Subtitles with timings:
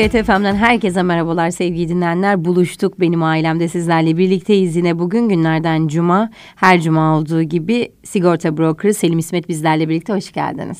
[0.00, 2.44] TGRT FM'den herkese merhabalar sevgili dinleyenler.
[2.44, 6.30] Buluştuk benim ailemde sizlerle birlikteyiz yine bugün günlerden cuma.
[6.56, 10.78] Her cuma olduğu gibi sigorta brokeri Selim İsmet bizlerle birlikte hoş geldiniz.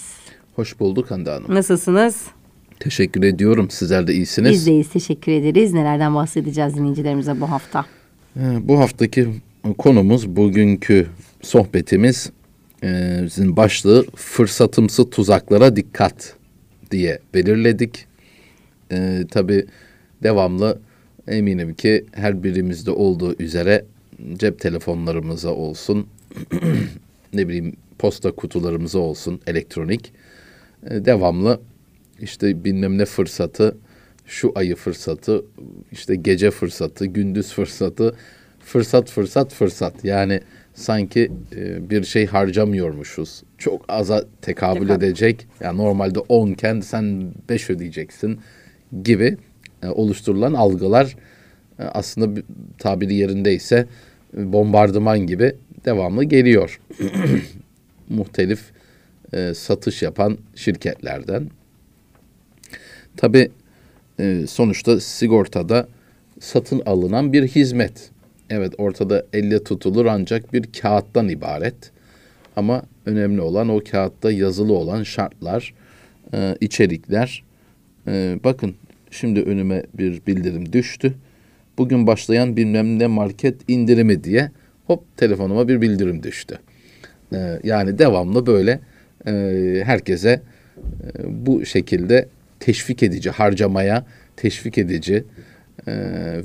[0.56, 1.54] Hoş bulduk Hande Hanım.
[1.54, 2.26] Nasılsınız?
[2.78, 3.70] Teşekkür ediyorum.
[3.70, 4.52] Sizler de iyisiniz.
[4.52, 5.72] Biz deyiz teşekkür ederiz.
[5.72, 7.86] Nelerden bahsedeceğiz dinleyicilerimize bu hafta?
[8.36, 9.28] Ee, bu haftaki
[9.78, 11.06] konumuz bugünkü
[11.42, 12.30] sohbetimiz
[12.82, 16.36] e, bizim başlığı fırsatımsı tuzaklara dikkat
[16.90, 18.09] diye belirledik.
[18.92, 19.66] Ee, tabii
[20.22, 20.78] devamlı
[21.28, 23.84] eminim ki her birimizde olduğu üzere
[24.36, 26.06] cep telefonlarımıza olsun,
[27.34, 30.12] ne bileyim posta kutularımıza olsun elektronik
[30.90, 31.60] e, devamlı
[32.20, 33.76] işte bilmem ne fırsatı,
[34.26, 35.44] şu ayı fırsatı,
[35.92, 38.16] işte gece fırsatı, gündüz fırsatı,
[38.60, 40.04] fırsat fırsat fırsat.
[40.04, 40.40] Yani
[40.74, 43.42] sanki e, bir şey harcamıyormuşuz.
[43.58, 45.04] Çok aza tekabül Tekabül.
[45.04, 45.46] edecek.
[45.60, 48.40] Yani normalde 10 iken sen 5 ödeyeceksin
[49.04, 49.36] gibi
[49.82, 51.16] e, oluşturulan algılar
[51.78, 52.44] e, aslında bir-
[52.78, 53.86] tabiri yerindeyse
[54.36, 56.80] e, bombardıman gibi devamlı geliyor.
[58.08, 58.60] Muhtelif
[59.32, 61.50] e, satış yapan şirketlerden.
[63.16, 63.50] Tabii
[64.20, 65.88] e, sonuçta sigortada
[66.40, 68.10] satın alınan bir hizmet.
[68.50, 71.90] Evet ortada elle tutulur ancak bir kağıttan ibaret.
[72.56, 75.74] Ama önemli olan o kağıtta yazılı olan şartlar,
[76.34, 77.42] e, içerikler.
[78.10, 78.74] E, bakın
[79.10, 81.14] şimdi önüme bir bildirim düştü.
[81.78, 84.50] Bugün başlayan bilmem ne market indirimi diye
[84.86, 86.58] hop telefonuma bir bildirim düştü.
[87.32, 88.80] E, yani devamlı böyle
[89.26, 89.32] e,
[89.84, 92.28] herkese e, bu şekilde
[92.60, 95.24] teşvik edici, harcamaya teşvik edici
[95.86, 95.92] e,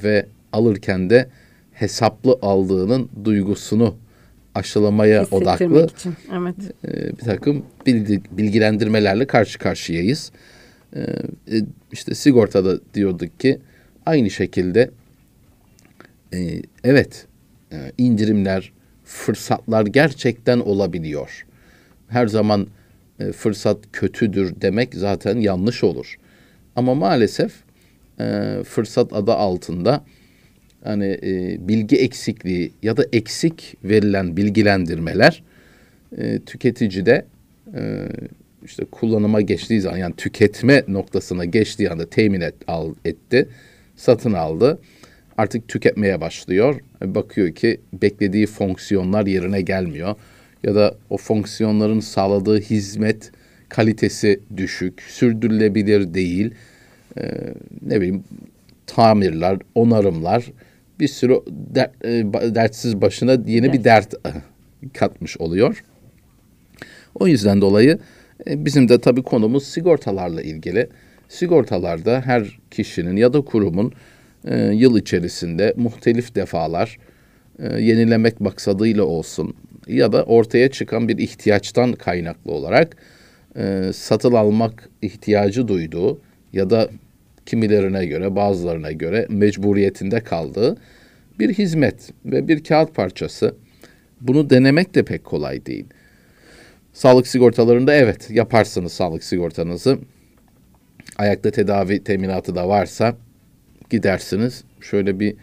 [0.03, 1.29] ve alırken de
[1.73, 3.95] hesaplı aldığının duygusunu
[4.55, 6.13] aşılamaya odaklı için.
[6.33, 6.55] Evet.
[6.87, 10.31] e, bir takım bilgi, bilgilendirmelerle karşı karşıyayız.
[10.95, 11.61] E, e,
[11.91, 13.59] işte sigortada diyorduk ki
[14.05, 14.91] aynı şekilde
[16.33, 17.27] e, evet
[17.71, 18.71] e, indirimler,
[19.05, 21.45] fırsatlar gerçekten olabiliyor.
[22.07, 22.67] Her zaman
[23.19, 26.15] e, fırsat kötüdür demek zaten yanlış olur.
[26.75, 27.53] Ama maalesef
[28.19, 30.03] e, fırsat adı altında
[30.83, 35.43] hani e, bilgi eksikliği ya da eksik verilen bilgilendirmeler
[36.17, 37.25] e, tüketicide
[37.73, 38.07] e,
[38.65, 43.49] işte kullanıma geçtiği zaman yani tüketme noktasına geçtiği anda temin et, al, etti,
[43.95, 44.79] satın aldı.
[45.37, 46.79] Artık tüketmeye başlıyor.
[47.01, 50.15] E, Bakıyor ki beklediği fonksiyonlar yerine gelmiyor.
[50.63, 53.31] Ya da o fonksiyonların sağladığı hizmet
[53.69, 56.53] kalitesi düşük, sürdürülebilir değil.
[57.17, 57.31] E,
[57.81, 58.23] ne bileyim
[58.87, 60.51] tamirler, onarımlar
[60.99, 64.29] bir sürü der- e, dertsiz başına yeni bir dert e,
[64.93, 65.83] katmış oluyor.
[67.15, 67.99] O yüzden dolayı
[68.47, 70.89] bizim de tabii konumuz sigortalarla ilgili.
[71.29, 73.93] Sigortalarda her kişinin ya da kurumun
[74.47, 76.97] e, yıl içerisinde muhtelif defalar
[77.59, 79.55] e, yenilemek maksadıyla olsun
[79.87, 82.97] ya da ortaya çıkan bir ihtiyaçtan kaynaklı olarak
[83.57, 86.21] e, satın almak ihtiyacı duyduğu
[86.53, 86.89] ya da
[87.45, 90.77] kimilerine göre bazılarına göre mecburiyetinde kaldığı
[91.39, 93.55] bir hizmet ve bir kağıt parçası.
[94.21, 95.85] Bunu denemek de pek kolay değil.
[96.95, 99.99] Sağlık sigortalarında evet yaparsınız sağlık sigortanızı.
[101.17, 103.15] Ayakta tedavi teminatı da varsa
[103.89, 104.63] gidersiniz.
[104.81, 105.35] Şöyle bir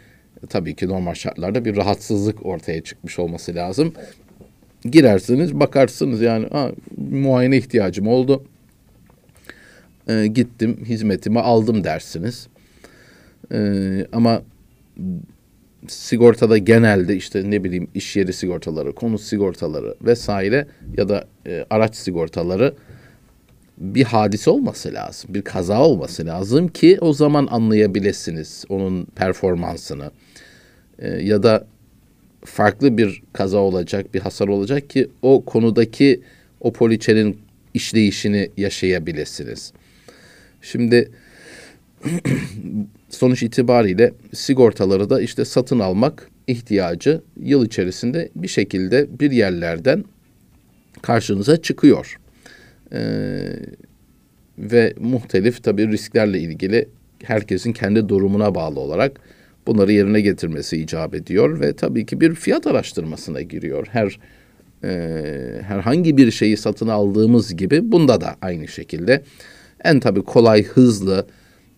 [0.48, 3.94] tabii ki normal şartlarda bir rahatsızlık ortaya çıkmış olması lazım.
[4.84, 6.70] Girersiniz bakarsınız yani ha,
[7.10, 8.44] muayene ihtiyacım oldu.
[10.08, 12.48] Ee, gittim hizmetimi aldım dersiniz.
[13.52, 14.42] Ee, ama
[15.88, 20.66] sigortada genelde işte ne bileyim iş yeri sigortaları, konut sigortaları vesaire
[20.96, 22.74] ya da e, araç sigortaları
[23.78, 25.34] bir hadise olması lazım.
[25.34, 30.10] Bir kaza olması lazım ki o zaman anlayabilirsiniz onun performansını.
[30.98, 31.66] E, ya da
[32.44, 36.20] farklı bir kaza olacak, bir hasar olacak ki o konudaki
[36.60, 37.38] o poliçenin
[37.74, 39.72] işleyişini yaşayabilirsiniz.
[40.62, 41.10] Şimdi
[43.08, 50.04] sonuç itibariyle sigortaları da işte satın almak ihtiyacı yıl içerisinde bir şekilde bir yerlerden
[51.02, 52.18] karşınıza çıkıyor.
[52.92, 53.56] Ee,
[54.58, 56.88] ve muhtelif tabii risklerle ilgili
[57.24, 59.20] herkesin kendi durumuna bağlı olarak
[59.66, 63.86] bunları yerine getirmesi icap ediyor ve tabii ki bir fiyat araştırmasına giriyor.
[63.90, 64.18] Her
[64.84, 69.22] e, herhangi bir şeyi satın aldığımız gibi bunda da aynı şekilde
[69.84, 71.26] en tabii kolay, hızlı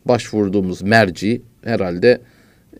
[0.07, 2.21] başvurduğumuz merci herhalde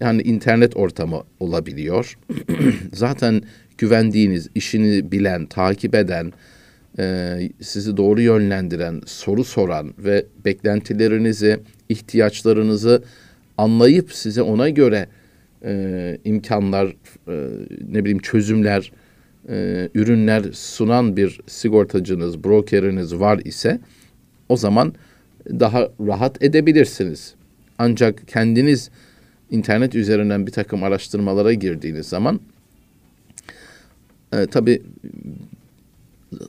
[0.01, 2.19] yani internet ortamı olabiliyor.
[2.93, 3.43] Zaten
[3.79, 6.33] güvendiğiniz, işini bilen, takip eden
[6.99, 13.03] e, sizi doğru yönlendiren, soru soran ve beklentilerinizi, ihtiyaçlarınızı
[13.59, 15.07] anlayıp size ona göre
[15.65, 16.87] e, imkanlar,
[17.29, 17.49] e,
[17.89, 18.93] ne bileyim çözümler,
[19.49, 23.81] e, ürünler sunan bir sigortacınız, brokeriniz var ise
[24.49, 24.95] o zaman
[25.51, 27.35] daha rahat edebilirsiniz.
[27.79, 28.91] Ancak kendiniz
[29.51, 32.41] internet üzerinden bir takım araştırmalara girdiğiniz zaman
[34.33, 34.83] e, tabii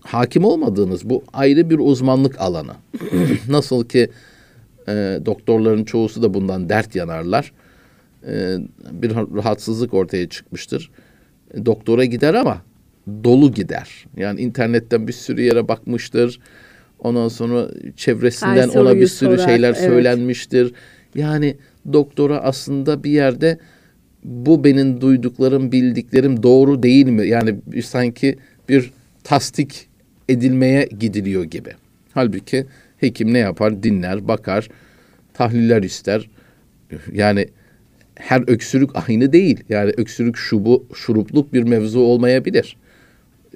[0.01, 2.73] hakim olmadığınız bu ayrı bir uzmanlık alanı.
[3.49, 4.09] Nasıl ki
[4.87, 7.51] e, doktorların çoğusu da bundan dert yanarlar.
[8.27, 8.57] E,
[8.91, 10.91] bir rahatsızlık ortaya çıkmıştır.
[11.53, 12.61] E, doktora gider ama
[13.23, 14.05] dolu gider.
[14.17, 16.39] Yani internetten bir sürü yere bakmıştır.
[17.05, 19.79] Ondan sonra çevresinden ona bir sürü sorar, şeyler evet.
[19.79, 20.73] söylenmiştir.
[21.15, 21.55] Yani
[21.93, 23.59] doktora aslında bir yerde
[24.23, 27.27] bu benim duyduklarım, bildiklerim doğru değil mi?
[27.27, 28.35] Yani sanki
[28.69, 28.91] bir
[29.23, 29.87] tasdik
[30.29, 31.71] edilmeye gidiliyor gibi.
[32.13, 32.65] Halbuki
[32.97, 33.83] hekim ne yapar?
[33.83, 34.69] Dinler, bakar,
[35.33, 36.29] tahliller ister.
[37.13, 37.47] Yani
[38.15, 39.63] her öksürük aynı değil.
[39.69, 42.77] Yani öksürük şubu, şurupluk bir mevzu olmayabilir.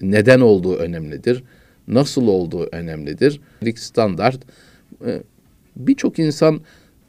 [0.01, 1.43] Neden olduğu önemlidir.
[1.89, 3.41] Nasıl olduğu önemlidir.
[3.75, 4.39] Standart.
[5.05, 5.21] Ee,
[5.75, 6.61] birçok insan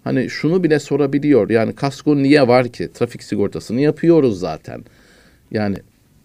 [0.05, 1.51] hani şunu bile sorabiliyor.
[1.51, 2.89] Yani kasko niye var ki?
[2.95, 4.85] Trafik sigortasını yapıyoruz zaten.
[5.51, 5.77] Yani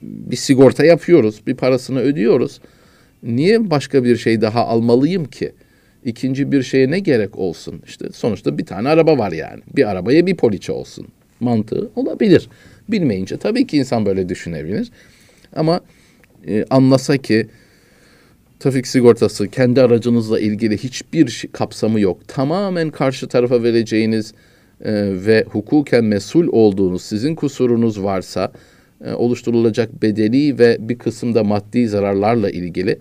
[0.02, 2.60] bir sigorta yapıyoruz, bir parasını ödüyoruz.
[3.24, 5.52] Niye başka bir şey daha almalıyım ki?
[6.06, 7.82] İkinci bir şeye ne gerek olsun?
[7.88, 9.62] İşte sonuçta bir tane araba var yani.
[9.76, 11.08] Bir arabaya bir poliçe olsun.
[11.40, 12.50] Mantığı olabilir.
[12.90, 14.92] Bilmeyince tabii ki insan böyle düşünebilir.
[15.56, 15.82] Ama
[16.48, 17.48] e, anlasa ki
[18.66, 22.28] trafik sigortası kendi aracınızla ilgili hiçbir kapsamı yok.
[22.28, 24.34] Tamamen karşı tarafa vereceğiniz
[24.82, 24.94] e,
[25.26, 28.52] ve hukuken mesul olduğunuz sizin kusurunuz varsa
[29.06, 33.00] e, oluşturulacak bedeli ve bir kısımda maddi zararlarla ilgili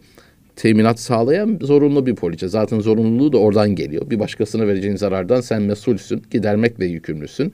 [0.56, 2.48] teminat sağlayan zorunlu bir poliçe.
[2.48, 4.10] Zaten zorunluluğu da oradan geliyor.
[4.10, 7.52] Bir başkasına vereceğin zarardan sen mesulsün, gidermekle yükümlüsün.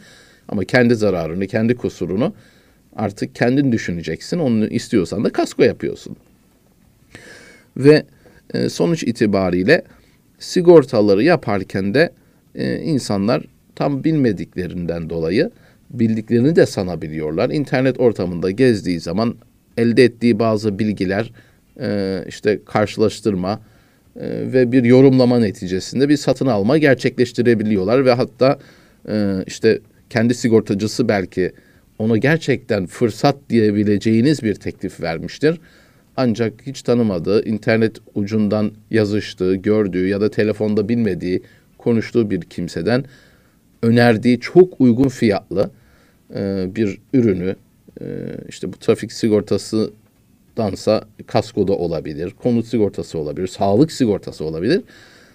[0.48, 2.34] Ama kendi zararını, kendi kusurunu
[2.96, 4.38] artık kendin düşüneceksin.
[4.38, 6.16] Onu istiyorsan da kasko yapıyorsun.
[7.76, 8.02] Ve
[8.54, 9.82] e, sonuç itibariyle
[10.38, 12.12] sigortaları yaparken de
[12.54, 13.44] e, insanlar
[13.76, 15.50] tam bilmediklerinden dolayı
[15.90, 17.50] bildiklerini de sanabiliyorlar.
[17.50, 19.34] İnternet ortamında gezdiği zaman
[19.76, 21.32] elde ettiği bazı bilgiler
[21.80, 23.60] e, işte karşılaştırma
[24.16, 28.58] e, ve bir yorumlama neticesinde bir satın alma gerçekleştirebiliyorlar ve hatta
[29.08, 29.78] e, işte
[30.10, 31.52] kendi sigortacısı belki
[31.98, 35.60] ona gerçekten fırsat diyebileceğiniz bir teklif vermiştir.
[36.22, 41.42] Ancak hiç tanımadığı, internet ucundan yazıştığı, gördüğü ya da telefonda bilmediği,
[41.78, 43.04] konuştuğu bir kimseden
[43.82, 45.70] önerdiği çok uygun fiyatlı
[46.34, 47.56] e, bir ürünü
[48.00, 48.06] e,
[48.48, 49.90] işte bu trafik sigortası
[50.56, 54.82] dansa kasko da olabilir, konut sigortası olabilir, sağlık sigortası olabilir.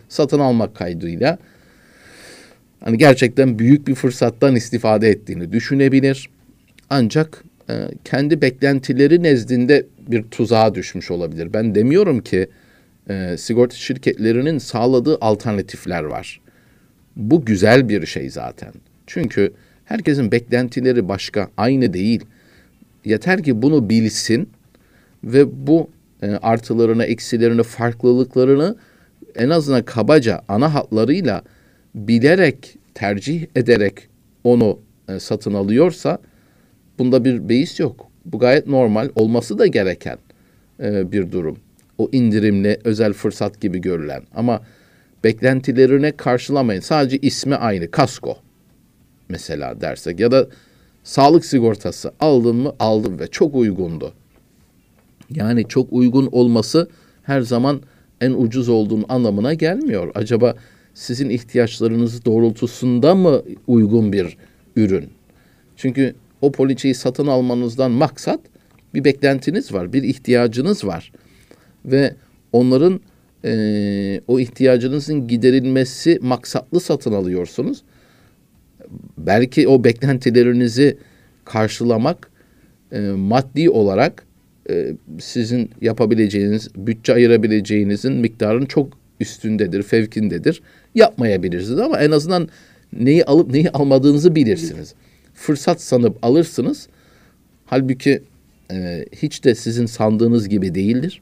[0.10, 1.38] Satın almak kaydıyla
[2.80, 6.30] hani gerçekten büyük bir fırsattan istifade ettiğini düşünebilir.
[6.90, 7.44] Ancak
[8.04, 11.54] kendi beklentileri nezdinde bir tuzağa düşmüş olabilir.
[11.54, 12.48] Ben demiyorum ki
[13.10, 16.42] e, sigorta şirketlerinin sağladığı alternatifler var.
[17.16, 18.74] Bu güzel bir şey zaten.
[19.08, 19.54] Çünkü
[19.86, 22.26] herkesin beklentileri başka, aynı değil.
[23.06, 24.50] Yeter ki bunu bilsin
[25.24, 25.90] ve bu
[26.22, 28.76] e, artılarını, eksilerini, farklılıklarını
[29.36, 31.42] en azından kabaca ana hatlarıyla
[31.96, 33.94] bilerek, tercih ederek
[34.44, 34.80] onu
[35.10, 36.18] e, satın alıyorsa
[37.00, 38.08] bunda bir beis yok.
[38.26, 40.18] Bu gayet normal, olması da gereken
[40.80, 41.58] e, bir durum.
[41.98, 44.62] O indirimli, özel fırsat gibi görülen ama
[45.24, 46.82] beklentilerine karşılamayın.
[46.82, 48.38] Sadece ismi aynı, kasko
[49.30, 50.48] mesela dersek ya da
[51.04, 54.14] sağlık sigortası aldın mı aldım ve çok uygundu.
[55.30, 56.90] Yani çok uygun olması
[57.24, 57.82] her zaman
[58.22, 60.12] en ucuz olduğun anlamına gelmiyor.
[60.16, 60.56] Acaba
[60.94, 64.38] sizin ihtiyaçlarınız doğrultusunda mı uygun bir
[64.76, 65.10] ürün?
[65.78, 68.40] Çünkü o poliçeyi satın almanızdan maksat
[68.94, 71.12] bir beklentiniz var, bir ihtiyacınız var.
[71.86, 72.16] Ve
[72.54, 73.00] onların
[73.46, 77.84] e, o ihtiyacınızın giderilmesi maksatlı satın alıyorsunuz.
[79.18, 80.98] Belki o beklentilerinizi
[81.46, 82.32] karşılamak
[82.92, 84.26] e, maddi olarak
[84.70, 90.62] e, sizin yapabileceğiniz, bütçe ayırabileceğinizin miktarının çok üstündedir, fevkindedir.
[90.96, 92.50] Yapmayabilirsiniz ama en azından
[92.94, 94.94] neyi alıp neyi almadığınızı bilirsiniz.
[95.36, 96.88] Fırsat sanıp alırsınız.
[97.66, 98.24] Halbuki
[98.72, 101.22] e, hiç de sizin sandığınız gibi değildir.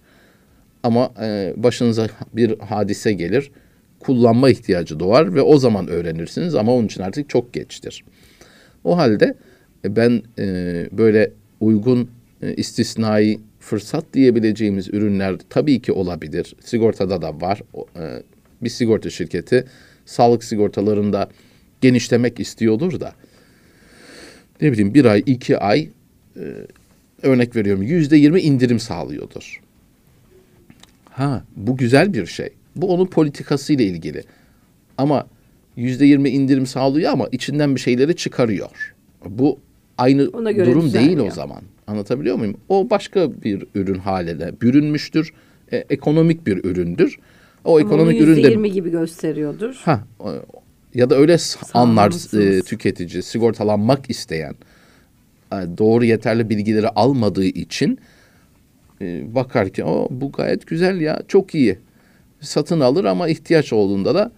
[0.83, 3.51] Ama e, başınıza bir hadise gelir,
[3.99, 8.03] kullanma ihtiyacı doğar ve o zaman öğrenirsiniz ama onun için artık çok geçtir.
[8.83, 9.35] O halde
[9.85, 10.45] e, ben e,
[10.91, 12.09] böyle uygun
[12.41, 16.55] e, istisnai fırsat diyebileceğimiz ürünler tabii ki olabilir.
[16.65, 17.61] Sigortada da var.
[17.95, 18.23] E,
[18.61, 19.65] bir sigorta şirketi
[20.05, 21.29] sağlık sigortalarında
[21.81, 23.13] genişlemek istiyordur da
[24.63, 25.89] ne bileyim bir ay iki ay
[26.35, 26.43] e,
[27.21, 29.61] örnek veriyorum yüzde yirmi indirim sağlıyordur.
[31.09, 32.49] Ha bu güzel bir şey.
[32.75, 34.23] Bu onun politikası ile ilgili.
[34.97, 35.27] Ama
[35.75, 38.95] yüzde yirmi indirim sağlıyor ama içinden bir şeyleri çıkarıyor.
[39.25, 39.59] Bu
[39.97, 41.61] aynı durum değil o zaman.
[41.87, 42.57] Anlatabiliyor muyum?
[42.69, 45.33] O başka bir ürün haline bürünmüştür.
[45.71, 47.19] E, ekonomik bir üründür.
[47.65, 49.81] O Ama ekonomik ürün de %20 gibi gösteriyordur.
[49.85, 50.03] Ha
[50.95, 51.37] ya da öyle
[51.73, 54.55] anlar e, tüketici sigortalanmak isteyen
[55.51, 57.99] e, doğru yeterli bilgileri almadığı için
[59.01, 61.79] e, bakar ki o bu gayet güzel ya çok iyi.
[62.41, 64.31] Satın alır ama ihtiyaç olduğunda da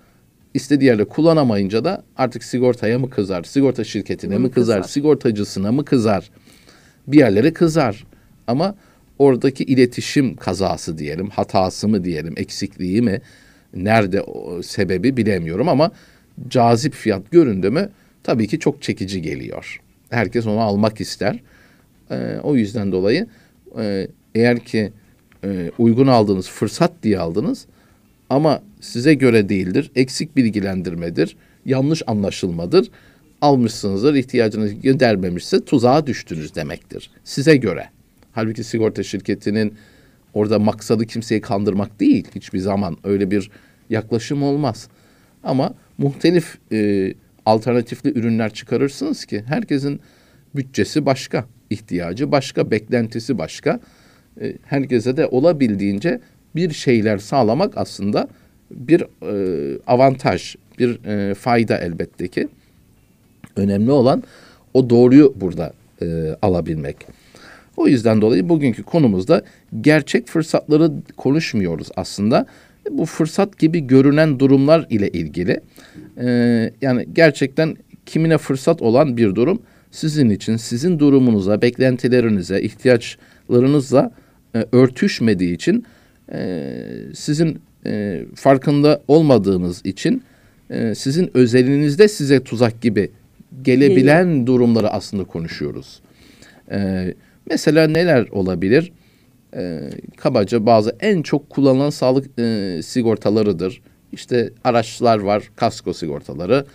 [0.54, 5.86] istediği yerde kullanamayınca da artık sigortaya mı kızar, sigorta şirketine mi kızar, kızar, sigortacısına mı
[5.86, 6.30] kızar,
[7.08, 8.06] bir yerlere kızar.
[8.48, 8.76] Ama
[9.20, 13.22] oradaki iletişim kazası diyelim, hatası mı diyelim, eksikliği mi,
[13.74, 15.92] nerede o sebebi bilemiyorum ama
[16.48, 17.90] cazip fiyat göründü mü
[18.24, 19.82] tabii ki çok çekici geliyor.
[20.10, 21.40] Herkes onu almak ister.
[22.12, 23.28] Ee, o yüzden dolayı
[23.80, 24.92] e, eğer ki
[25.44, 27.66] e, uygun aldığınız fırsat diye aldınız
[28.30, 32.92] ama size göre değildir, eksik bilgilendirmedir, yanlış anlaşılmadır.
[33.42, 37.10] Almışsınızdır, ihtiyacınız gidermemişse tuzağa düştünüz demektir.
[37.24, 37.90] Size göre.
[38.32, 39.74] Halbuki sigorta şirketinin
[40.34, 42.28] orada maksadı kimseyi kandırmak değil.
[42.36, 43.52] Hiçbir zaman öyle bir
[43.90, 44.88] yaklaşım olmaz.
[45.44, 47.14] Ama muhtelif e,
[47.46, 50.00] alternatifli ürünler çıkarırsınız ki herkesin
[50.56, 53.80] bütçesi başka, ihtiyacı başka, beklentisi başka.
[54.42, 56.20] E, herkese de olabildiğince
[56.56, 58.28] bir şeyler sağlamak aslında
[58.72, 62.48] bir e, avantaj, bir e, fayda elbette ki.
[63.56, 64.24] Önemli olan
[64.74, 66.98] o doğruyu burada e, alabilmek.
[67.78, 69.42] O yüzden dolayı bugünkü konumuzda
[69.82, 72.46] gerçek fırsatları konuşmuyoruz aslında.
[72.92, 75.60] Bu fırsat gibi görünen durumlar ile ilgili.
[76.18, 79.62] Ee, yani gerçekten kimine fırsat olan bir durum
[79.92, 84.12] sizin için, sizin durumunuza, beklentilerinize, ihtiyaçlarınızla
[84.56, 85.86] e, örtüşmediği için
[86.34, 86.74] e,
[87.14, 90.24] sizin e, farkında olmadığınız için
[90.70, 93.12] e, sizin özelinizde size tuzak gibi
[93.62, 94.46] gelebilen Geliyor.
[94.46, 96.00] durumları aslında konuşuyoruz.
[96.72, 97.14] E,
[97.50, 98.92] mesela neler olabilir?
[99.56, 103.82] E, kabaca bazı en çok kullanılan sağlık e, sigortalarıdır.
[104.12, 106.66] İşte araçlar var, kasko sigortaları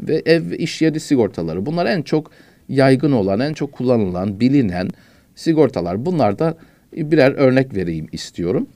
[0.00, 1.66] ve ev iş yeri sigortaları.
[1.66, 2.30] Bunlar en çok
[2.68, 4.88] yaygın olan, en çok kullanılan, bilinen
[5.34, 6.06] sigortalar.
[6.06, 6.56] Bunlar da
[6.92, 8.66] birer örnek vereyim istiyorum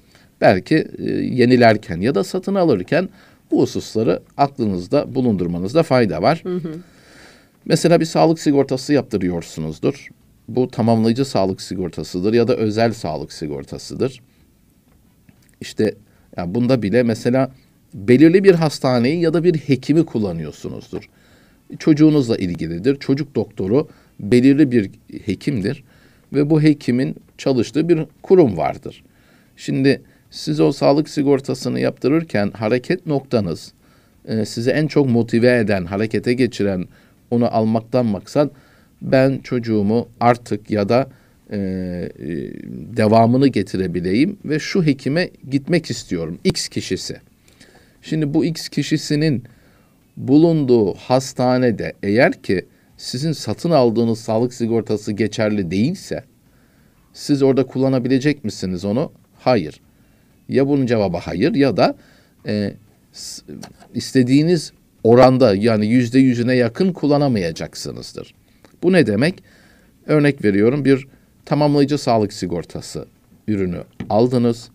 [0.40, 3.08] belki e, yenilerken ya da satın alırken
[3.50, 6.40] bu hususları aklınızda bulundurmanızda fayda var.
[6.42, 6.74] Hı hı.
[7.64, 10.08] Mesela bir sağlık sigortası yaptırıyorsunuzdur.
[10.48, 14.20] Bu tamamlayıcı sağlık sigortasıdır ya da özel sağlık sigortasıdır.
[15.60, 15.94] İşte
[16.36, 17.52] yani bunda bile mesela
[17.94, 21.08] belirli bir hastaneyi ya da bir hekimi kullanıyorsunuzdur.
[21.78, 22.96] Çocuğunuzla ilgilidir.
[22.96, 23.88] Çocuk doktoru
[24.20, 24.90] belirli bir
[25.24, 25.84] hekimdir
[26.32, 29.04] ve bu hekimin çalıştığı bir kurum vardır.
[29.56, 33.72] Şimdi siz o sağlık sigortasını yaptırırken hareket noktanız
[34.24, 36.86] e, sizi en çok motive eden, harekete geçiren,
[37.30, 38.50] onu almaktan maksat
[39.04, 41.08] ben çocuğumu artık ya da
[41.50, 42.10] e, e,
[42.96, 46.38] devamını getirebileyim ve şu hekime gitmek istiyorum.
[46.44, 47.16] X kişisi.
[48.02, 49.44] Şimdi bu X kişisinin
[50.16, 56.24] bulunduğu hastanede eğer ki sizin satın aldığınız sağlık sigortası geçerli değilse
[57.12, 59.12] siz orada kullanabilecek misiniz onu?
[59.40, 59.80] Hayır.
[60.48, 61.96] Ya bunun cevabı hayır ya da
[62.46, 62.74] e,
[63.94, 64.72] istediğiniz
[65.04, 68.34] oranda yani yüzde yüzüne yakın kullanamayacaksınızdır.
[68.84, 69.42] Bu ne demek?
[70.06, 71.06] Örnek veriyorum bir
[71.44, 73.06] tamamlayıcı sağlık sigortası
[73.48, 74.68] ürünü aldınız.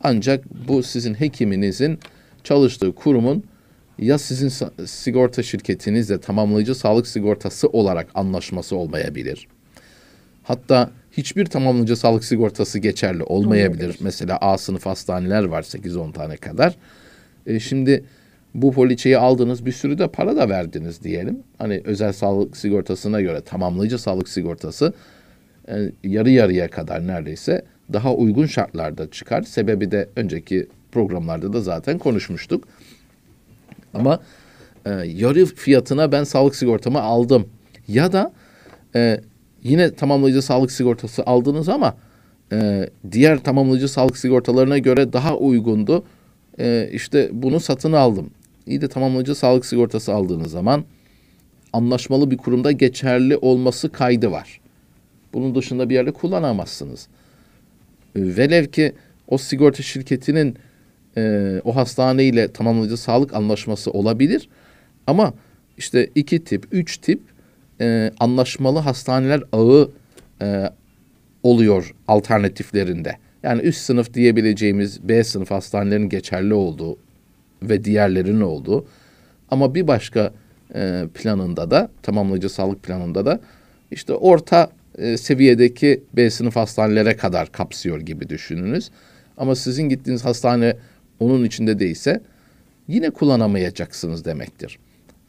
[0.00, 1.98] Ancak bu sizin hekiminizin
[2.44, 3.44] çalıştığı kurumun
[3.98, 9.48] ya sizin sigorta şirketinizle tamamlayıcı sağlık sigortası olarak anlaşması olmayabilir.
[10.42, 13.84] Hatta hiçbir tamamlayıcı sağlık sigortası geçerli olmayabilir.
[13.84, 13.98] Olabilir.
[14.00, 16.76] Mesela A sınıf hastaneler var 8-10 tane kadar.
[17.46, 18.04] E, şimdi
[18.54, 21.38] bu poliçeyi aldınız bir sürü de para da verdiniz diyelim.
[21.58, 24.92] Hani özel sağlık sigortasına göre tamamlayıcı sağlık sigortası
[25.68, 29.42] e, yarı yarıya kadar neredeyse daha uygun şartlarda çıkar.
[29.42, 32.64] Sebebi de önceki programlarda da zaten konuşmuştuk.
[33.94, 34.20] Ama
[34.86, 37.46] e, yarı fiyatına ben sağlık sigortamı aldım.
[37.88, 38.32] Ya da
[38.94, 39.20] e,
[39.62, 41.96] yine tamamlayıcı sağlık sigortası aldınız ama
[42.52, 46.04] e, diğer tamamlayıcı sağlık sigortalarına göre daha uygundu.
[46.58, 48.30] E, işte bunu satın aldım.
[48.66, 50.84] İyi de tamamlayıcı sağlık sigortası aldığınız zaman
[51.72, 54.60] anlaşmalı bir kurumda geçerli olması kaydı var.
[55.32, 57.08] Bunun dışında bir yerde kullanamazsınız.
[58.16, 58.92] velev ki
[59.28, 60.56] o sigorta şirketinin
[61.16, 64.48] e, o hastaneyle tamamlayıcı sağlık anlaşması olabilir.
[65.06, 65.34] Ama
[65.78, 67.20] işte iki tip, üç tip
[67.80, 69.90] e, anlaşmalı hastaneler ağı
[70.42, 70.70] e,
[71.42, 73.16] oluyor alternatiflerinde.
[73.42, 76.96] Yani üst sınıf diyebileceğimiz B sınıf hastanelerin geçerli olduğu
[77.68, 78.86] ve diğerlerinin olduğu.
[79.50, 80.32] Ama bir başka
[80.74, 83.40] e, planında da tamamlayıcı sağlık planında da
[83.90, 88.90] işte orta e, seviyedeki B sınıf hastanelere kadar kapsıyor gibi düşününüz.
[89.36, 90.76] Ama sizin gittiğiniz hastane
[91.20, 92.20] onun içinde değilse
[92.88, 94.78] yine kullanamayacaksınız demektir.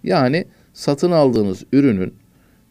[0.04, 2.14] Yani satın aldığınız ürünün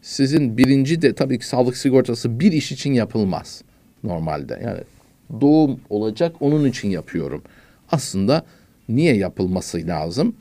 [0.01, 3.61] sizin birinci de tabii ki sağlık sigortası bir iş için yapılmaz
[4.03, 4.59] normalde.
[4.63, 4.79] Yani
[5.41, 7.43] doğum olacak onun için yapıyorum.
[7.91, 8.45] Aslında
[8.89, 10.35] niye yapılması lazım?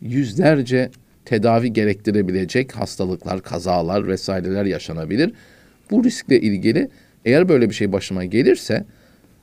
[0.00, 0.90] Yüzlerce
[1.24, 5.32] tedavi gerektirebilecek hastalıklar, kazalar vesaireler yaşanabilir.
[5.90, 6.88] Bu riskle ilgili
[7.24, 8.84] eğer böyle bir şey başıma gelirse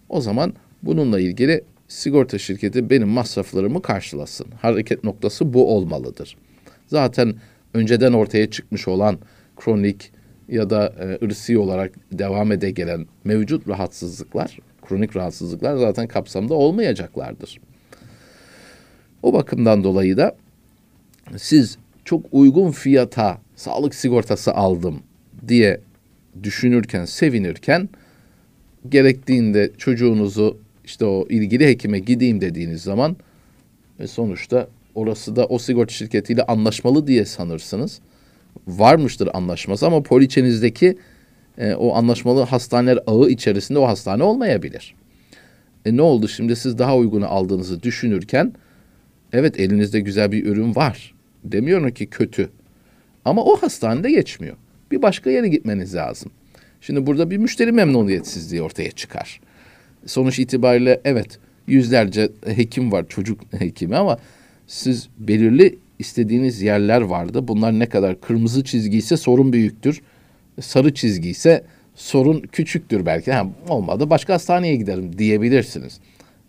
[0.10, 4.48] o zaman bununla ilgili sigorta şirketi benim masraflarımı karşılasın.
[4.62, 6.38] Hareket noktası bu olmalıdır.
[6.88, 7.36] Zaten
[7.74, 9.20] önceden ortaya çıkmış olan
[9.58, 10.12] kronik
[10.50, 17.60] ya da e, ırsi olarak devam ede gelen mevcut rahatsızlıklar, kronik rahatsızlıklar zaten kapsamda olmayacaklardır.
[19.24, 20.36] O bakımdan dolayı da
[21.38, 25.00] siz çok uygun fiyata sağlık sigortası aldım
[25.48, 25.82] diye
[26.44, 27.90] düşünürken, sevinirken
[28.90, 33.16] gerektiğinde çocuğunuzu işte o ilgili hekime gideyim dediğiniz zaman
[34.00, 38.00] ve sonuçta orası da o sigorta şirketiyle anlaşmalı diye sanırsınız.
[38.68, 40.98] Varmıştır anlaşması ama poliçenizdeki
[41.58, 44.96] e, o anlaşmalı hastaneler ağı içerisinde o hastane olmayabilir.
[45.86, 48.54] E ne oldu şimdi siz daha uygunu aldığınızı düşünürken
[49.34, 51.14] evet elinizde güzel bir ürün var.
[51.44, 52.50] Demiyorum ki kötü.
[53.26, 54.56] Ama o hastanede geçmiyor.
[54.92, 56.32] Bir başka yere gitmeniz lazım.
[56.82, 59.40] Şimdi burada bir müşteri memnuniyetsizliği ortaya çıkar.
[60.06, 64.18] Sonuç itibariyle evet yüzlerce hekim var çocuk hekimi ama
[64.68, 67.48] siz belirli istediğiniz yerler vardı.
[67.48, 70.02] Bunlar ne kadar kırmızı çizgi ise sorun büyüktür.
[70.62, 71.64] Sarı çizgi ise
[71.96, 73.32] sorun küçüktür belki.
[73.32, 76.00] Ha, olmadı başka hastaneye giderim diyebilirsiniz.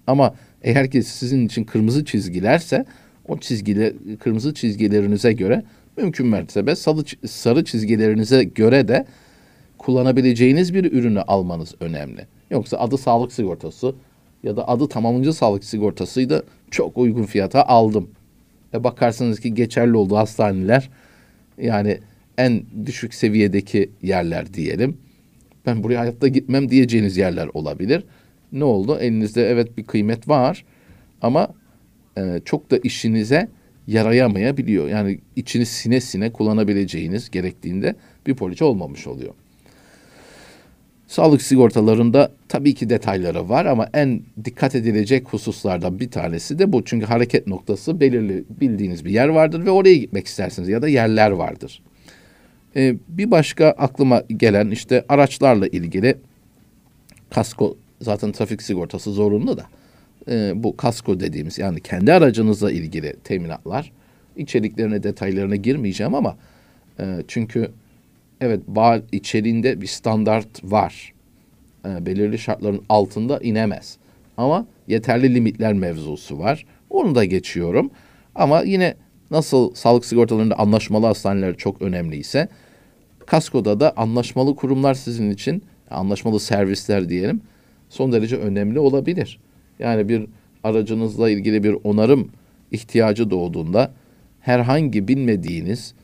[0.06, 2.84] Ama eğer ki sizin için kırmızı çizgilerse
[3.28, 5.62] o çizgiler kırmızı çizgilerinize göre
[5.96, 9.06] mümkün mertebe sarı, sarı çizgilerinize göre de
[9.78, 12.26] kullanabileceğiniz bir ürünü almanız önemli.
[12.50, 13.94] Yoksa adı sağlık sigortası
[14.42, 18.10] ya da adı tamamlayıcı sağlık sigortasıydı çok uygun fiyata aldım.
[18.74, 20.90] Ve bakarsınız ki geçerli olduğu hastaneler
[21.58, 21.98] yani
[22.38, 24.98] en düşük seviyedeki yerler diyelim.
[25.66, 28.04] Ben buraya hayatta gitmem diyeceğiniz yerler olabilir.
[28.54, 28.98] Ne oldu?
[29.00, 30.64] Elinizde evet bir kıymet var
[31.22, 31.48] ama
[32.18, 33.48] e, çok da işinize
[33.86, 34.88] yarayamayabiliyor.
[34.88, 37.94] Yani içini sine sine kullanabileceğiniz gerektiğinde
[38.26, 39.34] bir poliçe olmamış oluyor.
[41.06, 46.84] Sağlık sigortalarında tabii ki detayları var ama en dikkat edilecek hususlardan bir tanesi de bu.
[46.84, 51.30] Çünkü hareket noktası belirli bildiğiniz bir yer vardır ve oraya gitmek istersiniz ya da yerler
[51.30, 51.82] vardır.
[52.76, 56.16] Ee, bir başka aklıma gelen işte araçlarla ilgili
[57.30, 59.66] kasko zaten trafik sigortası zorunlu da
[60.28, 63.92] e, bu kasko dediğimiz yani kendi aracınızla ilgili teminatlar
[64.36, 66.36] içeriklerine detaylarına girmeyeceğim ama
[67.00, 67.70] e, çünkü
[68.40, 71.12] evet var içeriğinde bir standart var.
[71.86, 73.96] E, belirli şartların altında inemez.
[74.36, 76.66] Ama yeterli limitler mevzusu var.
[76.90, 77.90] Onu da geçiyorum.
[78.34, 78.94] Ama yine
[79.30, 82.48] nasıl sağlık sigortalarında anlaşmalı hastaneler çok önemliyse
[83.26, 87.40] kaskoda da anlaşmalı kurumlar sizin için anlaşmalı servisler diyelim
[87.88, 89.38] son derece önemli olabilir.
[89.78, 90.26] Yani bir
[90.64, 92.30] aracınızla ilgili bir onarım
[92.70, 93.92] ihtiyacı doğduğunda
[94.40, 95.94] herhangi bilmediğiniz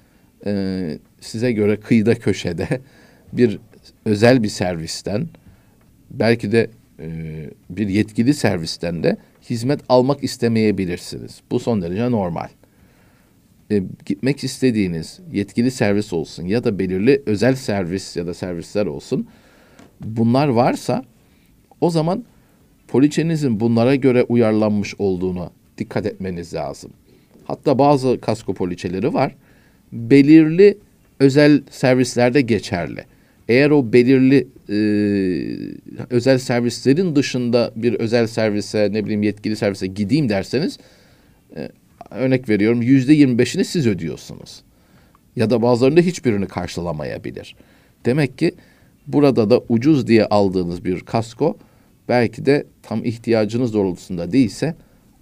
[0.47, 2.69] e, size göre kıyıda köşede
[3.33, 3.59] bir
[4.05, 5.29] özel bir servisten
[6.11, 7.09] belki de e,
[7.71, 9.17] bir yetkili servisten de
[9.51, 11.41] hizmet almak istemeyebilirsiniz.
[11.51, 12.49] Bu son derece normal.
[13.71, 19.29] E, gitmek istediğiniz yetkili servis olsun ya da belirli özel servis ya da servisler olsun.
[20.01, 21.05] Bunlar varsa
[21.81, 22.25] o zaman
[22.89, 26.91] poliçenizin bunlara göre uyarlanmış olduğunu dikkat etmeniz lazım.
[27.45, 29.37] Hatta bazı kasko poliçeleri var.
[29.93, 30.79] Belirli
[31.21, 33.05] özel servislerde geçerli.
[33.49, 34.77] Eğer o belirli e,
[36.11, 40.79] özel servislerin dışında bir özel servise ne bileyim yetkili servise gideyim derseniz
[41.57, 41.69] e,
[42.11, 44.63] örnek veriyorum yüzde yirmi beşini siz ödüyorsunuz.
[45.37, 47.57] Ya da bazılarında hiçbirini karşılamayabilir.
[48.05, 48.53] Demek ki
[49.07, 51.57] burada da ucuz diye aldığınız bir kasko
[52.11, 54.75] belki de tam ihtiyacınız doğrultusunda değilse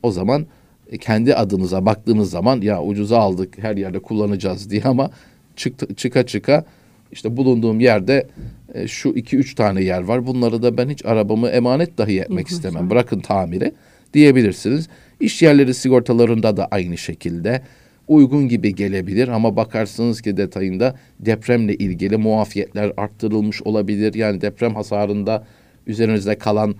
[0.03, 0.47] o zaman
[0.91, 5.11] e, kendi adınıza baktığınız zaman ya ucuza aldık her yerde kullanacağız diye ama
[5.57, 6.65] çıktı, çıka çıka
[7.13, 8.27] işte bulunduğum yerde
[8.75, 10.27] e, şu iki üç tane yer var.
[10.27, 12.91] Bunları da ben hiç arabamı emanet dahi etmek istemem.
[12.91, 13.73] Bırakın tamiri
[14.15, 14.89] diyebilirsiniz.
[15.21, 17.63] İş yerleri sigortalarında da aynı şekilde
[18.09, 24.15] uygun gibi gelebilir ama bakarsınız ki detayında depremle ilgili muafiyetler arttırılmış olabilir.
[24.15, 25.45] Yani deprem hasarında
[25.89, 26.75] üzerinizde kalan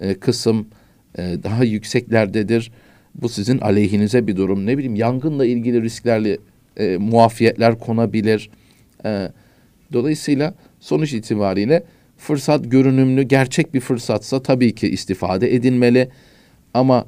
[0.00, 0.66] e, kısım
[1.18, 2.72] e, daha yükseklerdedir.
[3.14, 4.66] Bu sizin aleyhinize bir durum.
[4.66, 6.38] Ne bileyim yangınla ilgili risklerle
[6.76, 8.50] e, muafiyetler konabilir.
[9.04, 9.28] E,
[9.92, 11.84] dolayısıyla sonuç itibariyle
[12.16, 16.08] fırsat görünümlü gerçek bir fırsatsa tabii ki istifade edilmeli.
[16.74, 17.06] Ama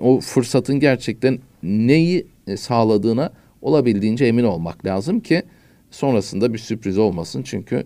[0.00, 5.42] o fırsatın gerçekten neyi e, sağladığına olabildiğince emin olmak lazım ki
[5.90, 7.42] sonrasında bir sürpriz olmasın.
[7.42, 7.84] Çünkü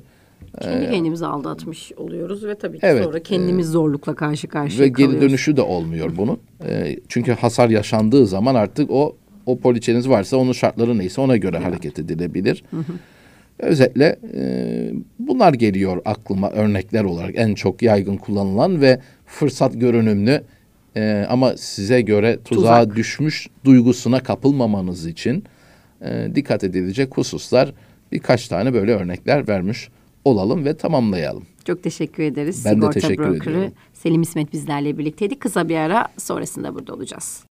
[0.60, 5.06] Kendi kendimizi aldatmış oluyoruz ve tabii ki Evet, sonra kendimiz zorlukla karşı karşıya ve geri
[5.06, 5.28] kalıyoruz.
[5.28, 6.38] dönüşü de olmuyor bunun.
[6.68, 9.16] E, çünkü hasar yaşandığı zaman artık o
[9.46, 12.64] o poliçeniz varsa onun şartları neyse ona göre hareket edilebilir.
[13.58, 14.42] Özetle e,
[15.18, 20.42] bunlar geliyor aklıma örnekler olarak en çok yaygın kullanılan ve fırsat görünümlü
[20.96, 22.96] e, ama size göre tuzağa Tuzak.
[22.96, 25.44] düşmüş duygusuna kapılmamanız için
[26.04, 27.72] e, dikkat edilecek hususlar
[28.12, 29.88] birkaç tane böyle örnekler vermiş
[30.24, 31.42] olalım ve tamamlayalım.
[31.64, 32.64] Çok teşekkür ederiz.
[32.64, 33.72] Ben de Sigorta teşekkür brokerı ediyorum.
[33.92, 35.38] Selim İsmet bizlerle birlikteydi.
[35.38, 37.42] Kısa bir ara sonrasında burada olacağız.